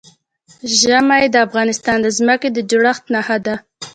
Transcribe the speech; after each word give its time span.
ژمی 0.79 1.25
د 1.29 1.35
افغانستان 1.47 1.97
د 2.01 2.07
ځمکې 2.17 2.49
د 2.51 2.57
جوړښت 2.69 3.03
نښه 3.13 3.37
ده. 3.45 3.55